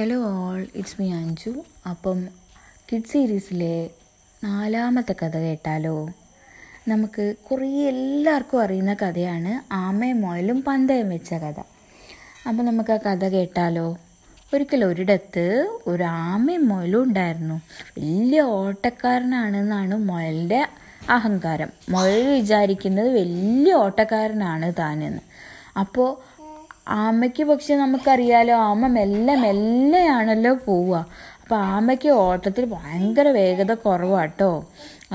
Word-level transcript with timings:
Hello 0.00 0.16
all 0.24 0.66
it's 0.74 1.02
me 1.02 1.12
Anju 1.12 1.64
Appam 1.90 2.28
kid 2.92 3.10
സീരീസിലെ 3.10 3.90
നാലാമത്തെ 4.44 5.12
കഥ 5.12 5.36
കേട്ടാലോ? 5.36 6.08
നമുക്ക് 6.88 7.34
കുറേ 7.50 7.68
എല്ലാവർക്കും 7.68 8.62
അറിയുന്ന 8.62 8.94
കഥയാണ് 8.94 9.74
ആമയും 9.74 10.20
മുയലും 10.20 10.64
പന്തയം 10.66 11.08
വെച്ച 11.08 11.34
കഥ. 11.34 11.60
അപ്പം 12.48 12.66
നമുക്ക് 12.66 12.92
ആ 12.92 12.96
കഥ 12.96 13.28
കേട്ടാലോ? 13.28 13.98
ഒരിക്കൽ 14.54 14.84
ഒരിടത്ത് 14.84 15.76
ഒരു 15.86 16.02
ആമയും 16.02 16.68
മുയലും 16.68 17.02
ഉണ്ടായിരുന്നു. 17.02 17.54
വലിയ 17.98 18.40
ഓട്ടക്കാരനാണെന്നാണ് 18.40 19.94
മുയലിന്റെ 19.94 20.68
അഹങ്കാരം. 21.10 21.68
മുയൽ 21.90 22.28
വിചാരിക്കുന്നത് 22.32 23.08
വലിയ 23.08 23.74
ഓട്ടക്കാരനാണ് 23.74 24.72
താനെന്ന്. 24.78 25.22
അപ്പോൾ 25.76 26.33
ആമയ്ക്ക് 26.86 27.44
പക്ഷെ 27.44 27.74
നമുക്കറിയാലോ 27.74 28.54
ആമ 28.54 28.86
മെല്ലെ 28.86 29.34
മെല്ലെയാണല്ലോ 29.34 30.52
പോവുക. 30.66 31.06
അപ്പോൾ 31.42 31.54
ആമയ്ക്ക് 31.54 32.08
ഓട്ടത്തിൽ 32.08 32.64
ഭയങ്കര 32.64 33.28
വേഗത 33.28 33.74
കുറവാട്ടോ. 33.74 34.64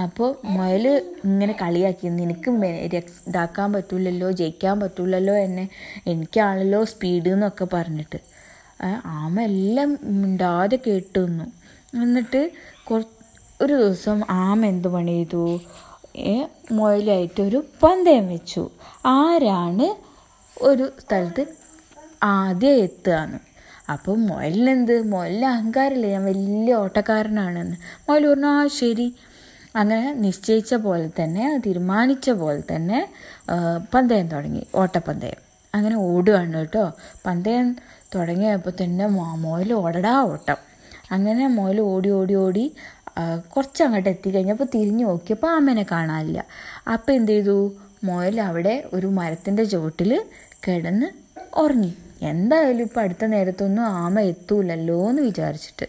അപ്പോൾ 0.03 0.35
മുയൽ 0.45 0.87
ഇങ്ങനെ 1.25 1.55
കളിയാക്കി 1.61 2.07
നിനക്ക് 2.07 2.51
ഇതാക്കാൻ 3.27 3.73
പറ്റൂലല്ലോ 3.73 4.31
ജയിക്കാൻ 4.31 4.79
പറ്റില്ലല്ലോ 4.79 5.35
എന്നെ 5.35 5.69
എനിക്കാണല്ലോ 6.07 6.85
സ്പീഡ് 6.85 7.29
എന്നൊക്കെ 7.29 7.67
പറഞ്ഞിട്ട്. 7.73 8.19
ആമ 9.05 9.41
എല്ലാം 9.41 9.97
മിണ്ടാതെ 10.21 10.79
കേട്ടു 10.87 11.19
വന്നു 11.19 11.45
എന്നിട്ട് 12.03 12.51
കുറ 12.83 13.01
ഒരു 13.61 13.73
ദിവസം 13.73 14.21
ആമ 14.29 14.65
എന്ത് 14.65 14.87
പണി 14.87 15.11
ചെയ്തു? 15.11 15.59
മുയലായിട്ട് 16.15 16.71
മുയലായിട്ടൊരു 16.71 17.65
പന്തയം 17.83 18.27
വെച്ചു. 18.27 18.69
ആരാണ് 19.05 20.08
ഒരു 20.61 20.91
സ്ഥലത്ത് 21.01 21.43
ആദ്യം 22.23 22.75
എത്തുകയാണ്. 22.85 23.39
അപ്പോൾ 23.93 24.17
മുയലിനെന്ത്? 24.17 24.95
മുയലിന് 25.11 25.45
അഹങ്കാരമില്ല. 25.45 26.07
ഞാൻ 26.07 26.25
വലിയ 26.25 26.73
ഓട്ടക്കാരനാണെന്ന്. 26.75 27.77
മുയൽ 28.09 28.27
പറഞ്ഞു 28.27 28.47
ആ 28.47 28.67
ശരി. 28.67 29.07
അങ്ങനെ 29.75 30.13
നിശ്ചയിച്ച 30.13 30.73
പോലെ 30.73 31.09
തന്നെ 31.23 31.61
തീരുമാനിച്ച 31.65 32.29
പോലെ 32.29 32.75
തന്നെ 32.75 33.09
പന്തയം 33.93 34.27
തുടങ്ങി 34.27 34.67
ഓട്ടപ്പന്തയം. 34.75 35.41
അങ്ങനെ 35.75 35.95
ഓടുകയാണ് 35.95 36.53
കേട്ടോ. 36.53 36.91
പന്തയം 37.25 37.75
തുടങ്ങിയപ്പോൾ 38.15 38.73
തന്നെ 38.83 39.07
മുയൽ 39.45 39.73
ഓടടാ 39.73 40.13
ഓട്ടം. 40.21 40.57
അങ്ങനെ 41.11 41.47
മുയൽ 41.47 41.81
ഓടി 41.81 42.09
ഓടി 42.09 42.35
ഓടി 42.35 42.71
കുറച്ച് 43.55 43.83
അങ്ങോട്ട് 43.83 44.09
എത്തിക്കഴിഞ്ഞപ്പോൾ 44.09 44.63
തിരിഞ്ഞു 44.63 45.05
നോക്കിയപ്പോൾ 45.05 45.51
ആമേനെ 45.55 45.85
കാണാനില്ല. 45.91 46.45
അപ്പോൾ 46.93 47.11
എന്ത് 47.11 47.31
ചെയ്തു? 47.31 47.75
മുയൽ 48.03 48.41
അവിടെ 48.41 48.83
ഒരു 48.93 49.07
മരത്തിന്റെ 49.07 49.63
ചുവട്ടിൽ 49.63 50.25
കിടന്ന് 50.67 51.05
ഉറങ്ങി. 51.59 51.93
എന്തായാലും 52.21 52.83
ഇപ്പം 52.83 53.01
അടുത്ത 53.01 53.25
നേരത്തൊന്നും 53.25 53.83
ആമ 53.83 54.19
എത്തൂലല്ലോ 54.19 55.09
എന്ന് 55.09 55.21
വിചാരിച്ചിട്ട്. 55.21 55.87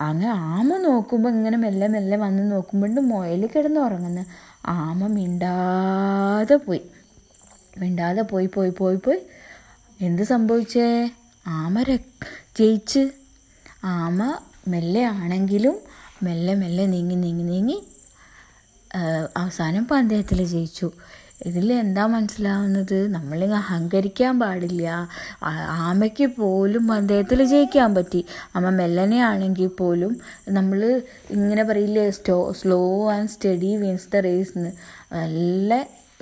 അങ്ങനെ 0.00 0.30
ആമ 0.30 0.76
നോക്കുമ്പോൾ 0.76 1.28
ഇങ്ങനെ 1.28 1.56
മെല്ലെ 1.56 1.86
മെല്ലെ 1.86 2.16
വന്ന് 2.16 2.52
നോക്കുമ്പോണ്ട് 2.52 3.00
മുയൽ 3.00 3.46
കിടന്ന് 3.46 3.80
ഉറങ്ങുന്നു. 3.80 4.22
ആമ 4.66 5.06
മിണ്ടാതെ 5.06 6.56
പോയി. 6.56 6.82
മിണ്ടാതെ 7.78 8.22
പോയി 8.22 8.46
പോയി 8.54 8.70
പോയി 8.70 8.96
പോയി. 8.96 9.20
എന്ത് 10.00 10.22
സംഭവിച്ചേ? 10.22 11.10
ആമ 11.46 11.82
ജയിച്ച്. 12.58 13.10
ആമ 13.84 14.38
മെല്ലെ 14.68 15.02
ആണെങ്കിലും 15.02 15.78
മെല്ലെ 16.22 16.54
മെല്ലെ 16.54 16.86
നീങ്ങി 16.86 17.14
നീങ്ങി 17.14 17.44
നീങ്ങി 17.44 17.86
അവസാനം 19.36 19.84
പന്തയത്തിൽ 19.84 20.44
ജയിച്ചു. 20.54 20.88
ഇതിൽ 21.46 21.72
എന്താ 21.72 22.06
മനസ്സിലാവുന്നത്? 22.06 22.98
നമ്മൾ 23.08 23.38
അഹങ്കരിക്കാൻ 23.58 24.40
പാടില്ല. 24.40 24.84
ആമയ്ക്ക് 25.88 26.26
പോലും 26.38 26.86
പന്തയത്തിൽ 26.86 27.40
ജയിക്കാൻ 27.44 27.94
പറ്റി. 27.94 28.20
അമ്മ 28.54 28.70
മെല്ലനെ 28.70 29.20
ആണെങ്കിൽ 29.22 29.68
പോലും 29.80 30.12
നമ്മൾ 30.48 30.80
ഇങ്ങനെ 31.30 31.64
പറയില്ലേ 31.64 32.10
സ്റ്റോ 32.10 32.38
slow 32.52 32.80
and 33.10 33.28
steady 33.28 33.72
wins 33.76 34.10
the 34.14 34.24
race 34.28 34.54
എന്ന് 34.58 34.72
നല്ല 35.12 35.70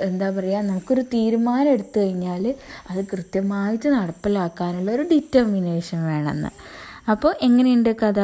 എന്താ 0.00 0.28
പറയുക 0.30 0.60
നമുക്കൊരു 0.60 1.02
തീരുമാനം 1.14 1.72
എടുത്തു 1.72 1.98
കഴിഞ്ഞാൽ 2.00 2.44
അത് 2.90 3.00
കൃത്യമായിട്ട് 3.12 3.88
നടപ്പിലാക്കാനുള്ള 3.88 4.90
ഒരു 4.90 5.02
ഡിറ്റർമിനേഷൻ 5.02 5.98
വേണമെന്ന് 6.04 6.50
അപ്പോൾ 7.10 7.32
എങ്ങനെയുണ്ട് 7.42 7.90
കഥ? 8.02 8.20